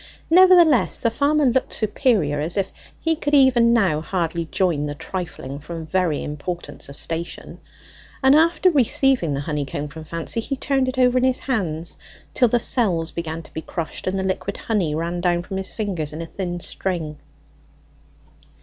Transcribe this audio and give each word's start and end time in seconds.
Nevertheless 0.31 0.99
the 0.99 1.11
farmer 1.11 1.45
looked 1.45 1.73
superior, 1.73 2.39
as 2.41 2.57
if 2.57 2.71
he 2.99 3.15
could 3.15 3.35
even 3.35 3.71
now 3.71 4.01
hardly 4.01 4.45
join 4.45 4.87
the 4.87 4.95
trifling 4.95 5.59
from 5.59 5.85
very 5.85 6.23
importance 6.23 6.89
of 6.89 6.95
station; 6.95 7.59
and 8.23 8.33
after 8.35 8.71
receiving 8.71 9.35
the 9.35 9.41
honeycomb 9.41 9.89
from 9.89 10.03
Fancy, 10.03 10.39
he 10.39 10.55
turned 10.55 10.87
it 10.87 10.97
over 10.97 11.19
in 11.19 11.23
his 11.23 11.41
hand 11.41 11.95
till 12.33 12.47
the 12.47 12.59
cells 12.59 13.11
began 13.11 13.43
to 13.43 13.53
be 13.53 13.61
crushed, 13.61 14.07
and 14.07 14.17
the 14.17 14.23
liquid 14.23 14.57
honey 14.57 14.95
ran 14.95 15.21
down 15.21 15.43
from 15.43 15.57
his 15.57 15.71
fingers 15.71 16.13
in 16.13 16.21
a 16.23 16.25
thin 16.25 16.59
string. 16.59 17.17